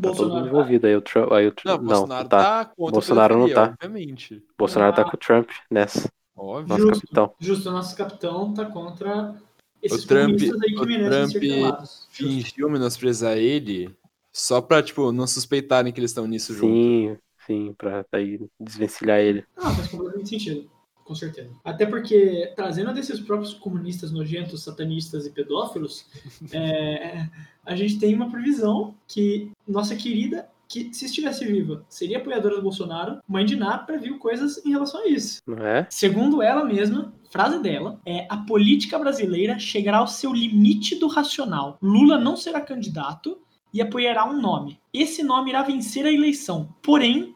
[0.00, 0.46] Tá todo mundo Bolsonaro.
[0.48, 0.86] envolvido.
[0.86, 1.32] Aí o Trump.
[1.32, 2.64] Aí o Não, Trump não, Bolsonaro tá.
[2.64, 3.76] tá contra Bolsonaro não tá.
[3.80, 4.44] obviamente.
[4.58, 6.10] Bolsonaro tá com o Trump nessa.
[6.36, 6.68] Óbvio.
[6.68, 7.00] Nosso Justo.
[7.02, 7.34] capitão.
[7.38, 9.34] Justo, o nosso capitão tá contra
[9.82, 11.86] esses O Trump- comunistas aí que o merecem ser Trump.
[12.10, 13.90] Fingiu menosprezar ele
[14.32, 16.72] só pra, tipo, não suspeitarem que eles estão nisso junto.
[16.74, 17.16] Sim,
[17.46, 19.44] sim, pra daí desvencilhar ele.
[19.56, 20.70] Ah, faz completamente sentido.
[21.04, 21.50] Com certeza.
[21.64, 26.06] Até porque, trazendo desses próprios comunistas nojentos, satanistas e pedófilos,
[26.52, 27.26] é,
[27.66, 32.62] a gente tem uma previsão que nossa querida, que se estivesse viva, seria apoiadora do
[32.62, 35.42] Bolsonaro, mãe de Ná previu coisas em relação a isso.
[35.46, 35.86] Não é?
[35.90, 41.78] Segundo ela mesma, frase dela, é a política brasileira chegará ao seu limite do racional.
[41.80, 43.38] Lula não será candidato
[43.72, 44.78] e apoiará um nome.
[44.92, 47.34] Esse nome irá vencer a eleição, porém,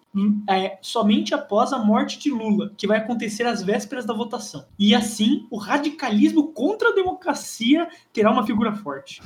[0.48, 4.66] é, somente após a morte de Lula, que vai acontecer às vésperas da votação.
[4.78, 9.22] E assim, o radicalismo contra a democracia terá uma figura forte.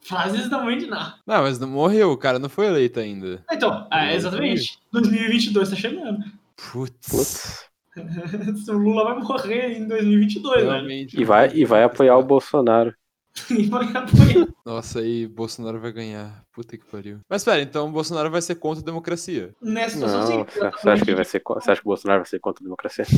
[0.00, 1.16] Frases da mãe de Ná.
[1.26, 3.44] Não, mas não morreu, o cara não foi eleito ainda.
[3.50, 4.78] Então, é, exatamente.
[4.92, 6.24] 2022 tá chegando.
[6.56, 7.08] Putz.
[7.08, 7.71] Putz.
[8.68, 10.70] o Lula vai morrer em 2022, velho.
[10.70, 11.20] Realmente.
[11.20, 12.94] E vai, e vai apoiar o Bolsonaro.
[13.50, 14.46] E vai apoiar.
[14.64, 16.44] Nossa, aí Bolsonaro vai ganhar.
[16.52, 17.20] Puta que pariu.
[17.30, 19.54] Mas pera, então o Bolsonaro vai ser contra a democracia.
[19.62, 20.44] Nessa situação, Não, sim.
[20.70, 23.06] você acha que vai ser, você acha que o Bolsonaro vai ser contra a democracia?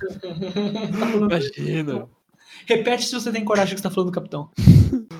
[0.00, 2.08] Tá Imagina.
[2.66, 4.50] Repete se você tem coragem que você tá falando do capitão.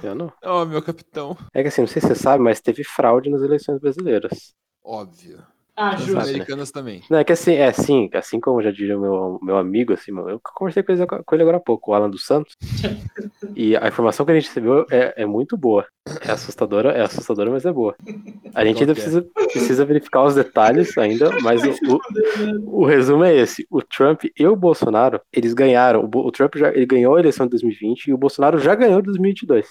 [0.02, 0.32] Eu não.
[0.42, 1.36] Ó, meu capitão.
[1.52, 4.54] É que assim, não sei se você sabe, mas teve fraude nas eleições brasileiras.
[4.82, 5.42] Óbvio.
[5.80, 6.12] Ah, As Justo.
[6.12, 6.28] justo.
[6.28, 7.02] americanas também.
[7.08, 10.12] Não, é que assim, é assim, assim como já diria o meu, meu amigo, assim,
[10.14, 12.54] eu conversei com ele, com ele agora há pouco, o Alan dos Santos,
[13.56, 15.86] e a informação que a gente recebeu é, é muito boa.
[16.20, 17.96] É assustadora, é assustadora, mas é boa.
[18.54, 19.20] A gente ainda Qual que é?
[19.22, 21.70] precisa, precisa verificar os detalhes ainda, mas o,
[22.68, 23.66] o, o resumo é esse.
[23.70, 26.02] O Trump e o Bolsonaro, eles ganharam.
[26.02, 29.00] O, o Trump já, ele ganhou a eleição de 2020 e o Bolsonaro já ganhou
[29.00, 29.66] de 2022.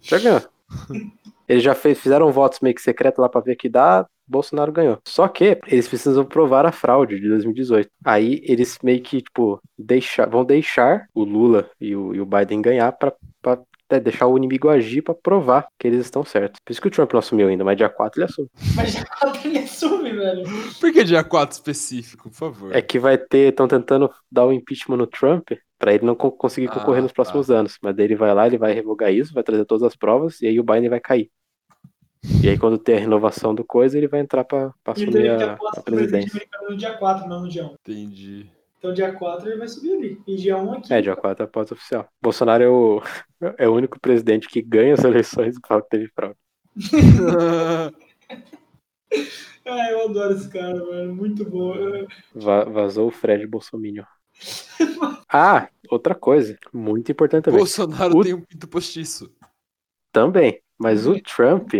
[0.00, 0.42] Já ganhou.
[1.52, 4.98] Eles já fez, fizeram votos meio que secreto lá pra ver que dá, Bolsonaro ganhou.
[5.06, 7.90] Só que eles precisam provar a fraude de 2018.
[8.04, 12.62] Aí eles meio que, tipo, deixar, vão deixar o Lula e o, e o Biden
[12.62, 13.12] ganhar pra,
[13.42, 16.58] pra até deixar o inimigo agir pra provar que eles estão certos.
[16.64, 18.48] Por isso que o Trump não assumiu ainda, mas dia 4 ele assume.
[18.74, 19.04] Mas já
[19.44, 20.44] ele assume, velho.
[20.80, 22.74] Por que dia 4 específico, por favor?
[22.74, 26.32] É que vai ter, estão tentando dar o impeachment no Trump pra ele não co-
[26.32, 27.76] conseguir concorrer Ah, nos próximos anos.
[27.82, 30.46] Mas daí ele vai lá, ele vai revogar isso, vai trazer todas as provas e
[30.46, 31.28] aí o Biden vai cair.
[32.42, 35.28] E aí quando ter a renovação do coisa, ele vai entrar pra, pra assumir ele
[35.28, 36.30] a, a pro presidente presidência.
[36.32, 37.74] americano no dia 4, não no dia 1.
[37.74, 38.50] Entendi.
[38.78, 40.20] Então dia 4 ele vai subir ali.
[40.26, 40.92] E dia 1 aqui.
[40.92, 42.08] É, dia 4 é a pauta oficial.
[42.20, 43.02] Bolsonaro é o,
[43.58, 46.36] é o único presidente que ganha as eleições e fala que teve fraude.
[49.64, 51.14] Ah, eu adoro esse cara, mano.
[51.14, 51.72] Muito bom.
[52.34, 54.06] Va- vazou o Fred Bolsonaro.
[55.34, 57.58] Ah, outra coisa, muito importante também.
[57.58, 59.32] Bolsonaro O- tem um pinto postiço.
[60.12, 61.72] Também, mas o Trump,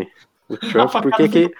[0.54, 1.50] o Trump, por que que,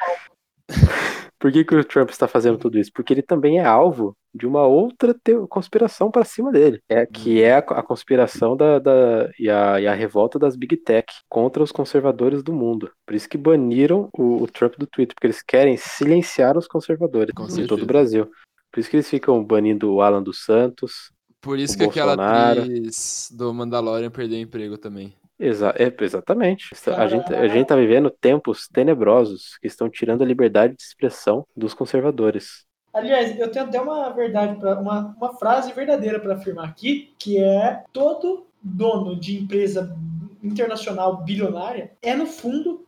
[1.39, 2.91] por que que o Trump está fazendo tudo isso?
[2.95, 5.15] Porque ele também é alvo de uma outra
[5.49, 9.87] conspiração para cima dele, é que é a, a conspiração da, da e, a, e
[9.87, 12.91] a revolta das big tech contra os conservadores do mundo.
[13.07, 17.35] Por isso que baniram o, o Trump do Twitter, porque eles querem silenciar os conservadores
[17.35, 17.69] Com de certeza.
[17.69, 18.31] todo o Brasil.
[18.73, 21.13] Por isso que eles ficam banindo o Alan dos Santos.
[21.43, 22.63] Por isso O que aquela Bolsonaro.
[22.63, 25.15] atriz do Mandalorian perdeu o emprego também.
[25.39, 26.71] Exa é, exatamente.
[26.97, 31.47] A gente, a gente tá vivendo tempos tenebrosos que estão tirando a liberdade de expressão
[31.57, 32.65] dos conservadores.
[32.93, 37.43] Aliás, eu tenho até uma verdade para uma, uma frase verdadeira para afirmar aqui, que
[37.43, 39.97] é todo dono de empresa
[40.43, 42.85] internacional bilionária é no fundo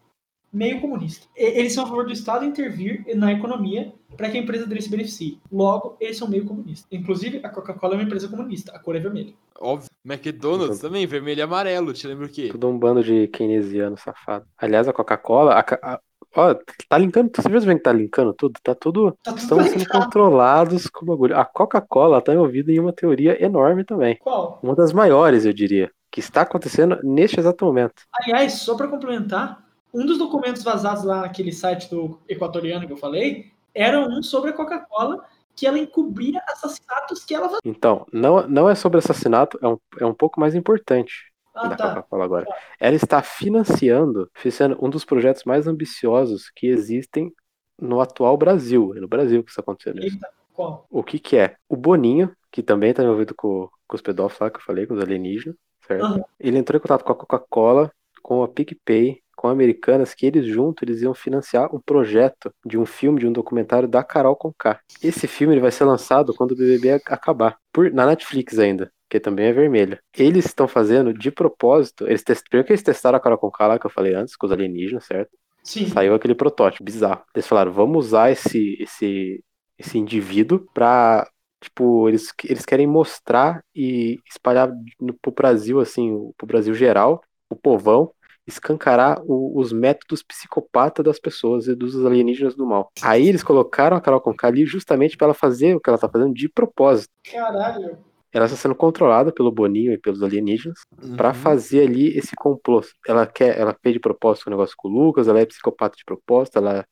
[0.54, 1.26] meio comunista.
[1.36, 4.88] Eles são a favor do Estado intervir na economia para que a empresa dele se
[4.90, 5.40] beneficie.
[5.50, 6.86] Logo, eles são meio comunistas.
[6.90, 8.72] Inclusive, a Coca-Cola é uma empresa comunista.
[8.72, 9.34] A cor é vermelha.
[9.60, 9.88] Óbvio.
[10.04, 11.92] McDonald's Então- também, vermelho e amarelo.
[11.92, 12.48] Te lembra o quê?
[12.50, 14.46] Tudo um bando de keynesiano safado.
[14.56, 15.54] Aliás, a Coca-Cola.
[15.58, 16.00] a
[16.36, 16.52] Ó,
[16.88, 17.30] tá linkando.
[17.34, 18.58] Você viu bem que tá linkando tudo?
[18.62, 19.12] Tá tudo.
[19.22, 21.36] Tá tudo Estamos sendo controlados com o bagulho.
[21.36, 24.16] A Coca-Cola tá envolvida em uma teoria enorme também.
[24.16, 24.58] Qual?
[24.62, 25.90] Uma das maiores, eu diria.
[26.10, 27.94] Que está acontecendo neste exato momento.
[28.12, 29.63] Aliás, só para complementar,
[29.94, 34.50] um dos documentos vazados lá naquele site do equatoriano que eu falei era um sobre
[34.50, 35.24] a Coca-Cola
[35.56, 37.58] que ela encobria assassinatos que ela.
[37.64, 41.32] Então, não, não é sobre assassinato, é um, é um pouco mais importante.
[41.54, 41.88] Ah, da tá.
[41.90, 42.46] Coca-Cola agora.
[42.80, 47.32] Ela está financiando, financiando um dos projetos mais ambiciosos que existem
[47.80, 48.94] no atual Brasil.
[48.96, 50.04] É no Brasil que isso está acontecendo.
[50.04, 50.16] isso.
[50.16, 50.86] Eita, qual?
[50.90, 51.56] O que que é?
[51.68, 54.94] O Boninho, que também está envolvido com, com os pedófilos lá que eu falei, com
[54.94, 56.04] os alienígenas, certo?
[56.04, 56.24] Aham.
[56.40, 60.82] Ele entrou em contato com a Coca-Cola, com a PicPay, com Americanas, que eles juntos
[60.82, 64.80] eles iam financiar um projeto de um filme, de um documentário da Carol Conká.
[65.02, 68.90] Esse filme ele vai ser lançado quando o BBB ac- acabar, por, na Netflix ainda,
[69.06, 70.00] que também é vermelha.
[70.16, 73.78] Eles estão fazendo de propósito, eles test, primeiro que eles testaram a Carol Conká lá,
[73.78, 75.30] que eu falei antes, com os alienígenas, certo?
[75.62, 75.86] Sim.
[75.88, 77.22] Saiu aquele protótipo bizarro.
[77.34, 79.44] Eles falaram, vamos usar esse, esse,
[79.78, 81.28] esse indivíduo pra.
[81.60, 87.56] Tipo, eles, eles querem mostrar e espalhar no, pro Brasil, assim, pro Brasil geral, o
[87.56, 88.12] povão,
[88.46, 92.90] escancarar o- os métodos psicopatas das pessoas e dos alienígenas do mal.
[93.02, 96.08] Aí eles colocaram a Carol Conká ali justamente pra ela fazer o que ela tá
[96.08, 97.10] fazendo de propósito.
[97.30, 97.98] Caralho.
[98.32, 100.80] Ela está sendo controlada pelo Boninho e pelos alienígenas
[101.16, 101.34] Pra Uhum.
[101.34, 102.82] fazer ali esse complô.
[103.06, 106.04] Ela quer, ela fez de propósito o negócio com o Lucas, ela é psicopata de
[106.04, 106.84] propósito, ela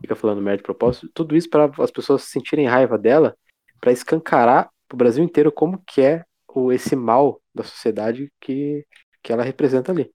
[0.00, 1.10] fica falando merda de propósito.
[1.12, 3.36] Tudo isso para as pessoas sentirem raiva dela,
[3.80, 8.84] pra escancarar pro Brasil inteiro como que é o, esse mal da sociedade que,
[9.22, 10.10] que ela representa ali.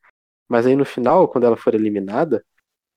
[0.51, 2.43] Mas aí no final, quando ela for eliminada,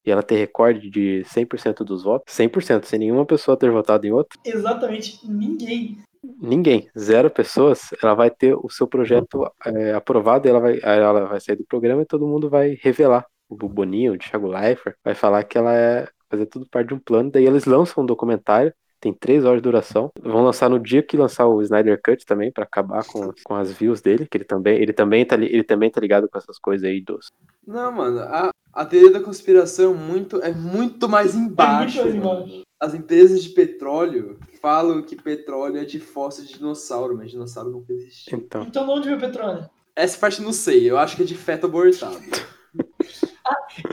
[0.04, 4.10] e ela ter recorde de 100% dos votos, 100%, sem nenhuma pessoa ter votado em
[4.10, 5.98] outro, Exatamente ninguém.
[6.40, 11.26] Ninguém, zero pessoas, ela vai ter o seu projeto é, aprovado e ela vai, ela
[11.26, 13.24] vai sair do programa e todo mundo vai revelar.
[13.48, 16.98] O Boninho, o Thiago Leifert, vai falar que ela é fazer tudo parte de um
[16.98, 17.30] plano.
[17.30, 20.10] Daí eles lançam um documentário, tem três horas de duração.
[20.18, 23.70] Vão lançar no dia que lançar o Snyder Cut também, pra acabar com, com as
[23.70, 26.88] views dele, que ele também, ele também tá, ele também tá ligado com essas coisas
[26.88, 27.30] aí dos.
[27.66, 32.00] Não, mano, a, a teoria da conspiração é muito, é muito mais embaixo.
[32.00, 32.62] É muito mais embaixo.
[32.80, 37.92] As empresas de petróleo falam que petróleo é de fóssil de dinossauro, mas dinossauro nunca
[37.92, 38.38] existiu.
[38.38, 39.68] Então, Então, de onde veio o petróleo?
[39.94, 42.18] Essa parte eu não sei, eu acho que é de feto abortado.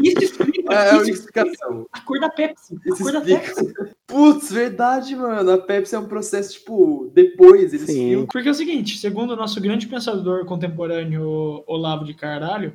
[0.01, 1.85] Isso explica, É, é a isso explica explicação.
[1.91, 2.75] a cor da Pepsi.
[2.75, 3.55] A Isso cor da explica.
[3.55, 3.95] Pepsi.
[4.07, 5.51] Putz, verdade, mano.
[5.51, 8.09] A Pepsi é um processo, tipo, depois eles Sim.
[8.09, 8.27] filtram.
[8.27, 12.71] Porque é o seguinte, segundo o nosso grande pensador contemporâneo Olavo de Carvalho,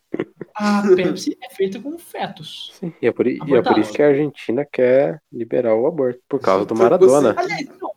[0.55, 2.73] a Pepsi é feita com fetos.
[2.75, 6.21] sim, e é, por, e é por isso que a Argentina quer liberar o aborto,
[6.29, 7.35] por causa do Você- Maradona.
[7.37, 7.91] Aliás, não.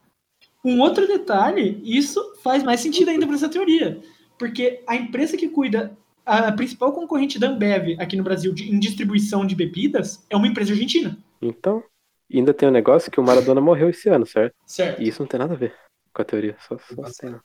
[0.65, 4.01] Um outro detalhe, isso faz mais sentido ainda para essa teoria.
[4.37, 8.79] Porque a empresa que cuida, a principal concorrente da Ambev aqui no Brasil de, em
[8.79, 11.17] distribuição de bebidas é uma empresa argentina.
[11.41, 11.83] Então,
[12.33, 14.53] ainda tem um negócio que o Maradona morreu esse ano, certo?
[14.65, 15.01] Certo.
[15.01, 15.73] E isso não tem nada a ver
[16.13, 17.29] com a teoria, só, só tem.
[17.31, 17.39] não.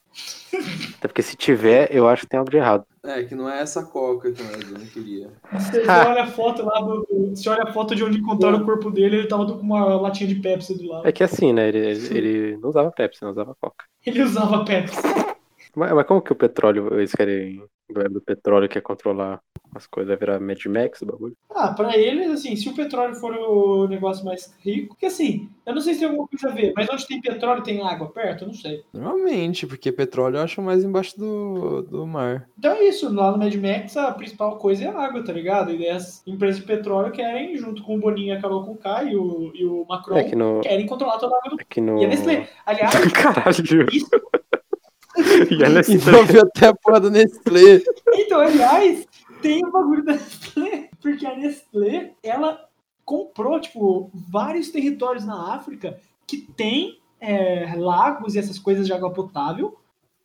[0.98, 2.84] Até porque se tiver, eu acho que tem algo de errado.
[3.04, 5.30] É, que não é essa coca que eu não queria.
[5.52, 8.64] Você, você olha a foto lá do- Você olha a foto de onde encontraram o
[8.64, 11.06] corpo dele, ele tava com uma latinha de Pepsi do lado.
[11.06, 11.68] É que assim, né?
[11.68, 13.84] Ele, ele, ele não usava Pepsi, não usava Coca.
[14.06, 14.96] Ele usava Pepsi.
[15.76, 19.40] Mas, mas como que o petróleo eles querem Galera do petróleo quer controlar
[19.74, 21.36] as coisas, vai virar Mad Max o bagulho.
[21.50, 25.74] Ah, pra eles, assim, se o petróleo for o negócio mais rico, porque assim, eu
[25.74, 28.44] não sei se tem alguma coisa a ver, mas onde tem petróleo tem água perto?
[28.44, 28.82] Eu não sei.
[28.92, 32.48] Normalmente, porque petróleo eu acho mais embaixo do, do mar.
[32.58, 35.72] Então é isso, lá no Mad Max a principal coisa é a água, tá ligado?
[35.72, 39.14] E as empresas de petróleo querem, junto com o Boninho e a Carol Conká e
[39.16, 40.60] o, e o Macron, É que no.
[40.60, 42.00] querem controlar toda a água do É que no.
[42.00, 42.48] E a Nestlé.
[42.64, 43.86] Aliás, Caralho.
[43.92, 44.08] isso,
[45.50, 45.94] E a Nestlé.
[45.94, 47.82] Envolveu até a porra da Nestlé.
[48.14, 49.06] então, aliás,
[49.42, 52.68] tem o bagulho da Nestlé, porque a Nestlé, ela
[53.04, 59.12] comprou, tipo, vários territórios na África que tem é, lagos e essas coisas de água
[59.12, 59.76] potável,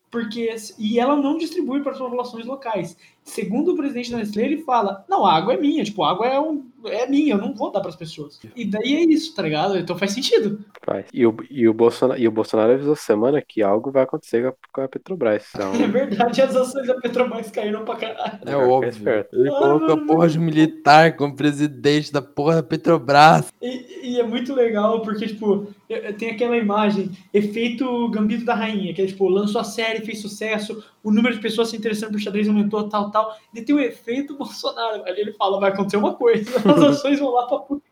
[0.10, 2.98] porque e ela não distribui para as populações locais.
[3.24, 6.28] Segundo o presidente da Nestlé, ele fala: "Não, a água é minha, tipo, a água
[6.28, 8.39] é, um, é minha, eu não vou dar para as pessoas".
[8.56, 9.78] E daí é isso, tá ligado?
[9.78, 10.63] Então faz sentido.
[10.84, 11.06] Faz.
[11.13, 14.82] E o, e, o Bolsonaro, e o Bolsonaro avisou semana que algo vai acontecer com
[14.82, 15.48] a, Petrobras.
[15.54, 18.39] Então, É verdade, as ações da Petrobras caíram pra caralho.
[18.42, 18.89] É Fica óbvio.
[18.89, 19.36] esperto.
[19.36, 23.54] Ele colocou a porra de um militar como presidente da porra da Petrobras.
[23.62, 28.94] E, e é muito legal porque, tipo, eh, tem aquela imagem, efeito Gambito da Rainha,
[28.94, 32.20] que é, tipo, lançou a série, fez sucesso, o número de pessoas se interessando por
[32.20, 33.36] xadrez aumentou, tal, tal.
[33.54, 35.04] E tem o efeito Bolsonaro.
[35.06, 37.84] Ali ele fala, vai acontecer uma coisa, as ações vão lá pra puta.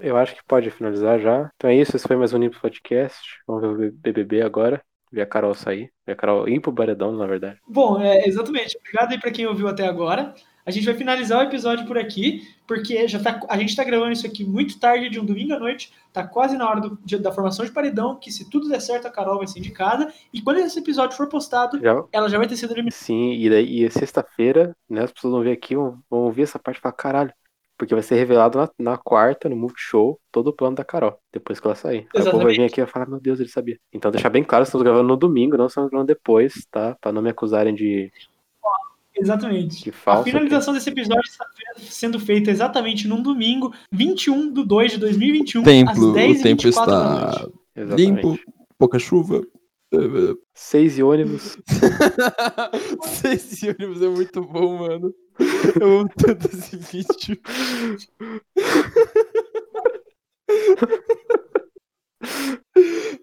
[0.00, 1.50] eu acho que pode finalizar já.
[1.56, 3.18] Então é isso, esse foi mais um Nimbus Podcast.
[3.46, 4.82] Vamos ver o BBB agora.
[5.12, 5.90] Ver a Carol sair.
[6.04, 7.58] Ver a Carol ir pro Baredão, na verdade.
[7.66, 8.76] Bom, é, exatamente.
[8.78, 10.34] Obrigado aí pra quem ouviu até agora.
[10.64, 14.10] A gente vai finalizar o episódio por aqui, porque já tá, a gente tá gravando
[14.10, 17.18] isso aqui muito tarde de um domingo à noite, tá quase na hora do, de-
[17.18, 20.12] da formação de paredão, que se tudo der certo, a Carol vai ser indicada.
[20.32, 22.96] E quando esse episódio for postado, Já, ela já vai ter sido eliminada.
[22.96, 25.04] sim, e daí e sexta-feira, né?
[25.04, 27.32] As pessoas vão ver aqui, vão, vão ouvir essa parte e falar, caralho.
[27.78, 31.60] Porque vai ser revelado na, na quarta, no Multishow, todo o plano da Carol, depois
[31.60, 32.06] que ela sair.
[32.14, 33.78] Aí o povo vai vir aqui e vai falar, meu Deus, ele sabia.
[33.92, 36.96] Então deixar bem claro, estamos gravando no domingo, não estamos gravando depois, tá?
[37.00, 38.10] Pra não me acusarem de,
[39.16, 39.82] Exatamente.
[39.82, 40.24] de A falso.
[40.24, 41.46] finalização desse episódio está
[41.78, 46.62] sendo feita exatamente num domingo, 21 de 2 de 2021, Templo, às 10 o tempo
[46.62, 47.48] 24 da está.
[47.74, 48.26] Exatamente.
[48.26, 48.38] limpo,
[48.78, 49.42] pouca chuva.
[50.54, 51.56] Seis e ônibus.
[53.24, 55.14] Esse ônibus é muito bom, mano.
[55.80, 57.38] Eu amo tanto esse vídeo.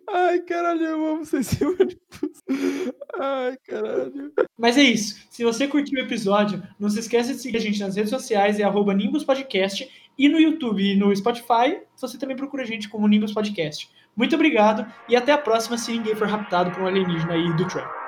[0.10, 1.98] Ai, caralho, eu amo esse ônibus.
[3.20, 4.32] Ai, caralho.
[4.58, 5.26] Mas é isso.
[5.32, 8.60] Se você curtiu o episódio, não se esqueça de seguir a gente nas redes sociais,
[8.60, 12.88] é arroba Nimbus Podcast, e no YouTube e no Spotify, você também procura a gente
[12.88, 13.90] como Nimbus Podcast.
[14.16, 17.68] Muito obrigado e até a próxima se ninguém for raptado por um alienígena aí do
[17.68, 18.03] Trump.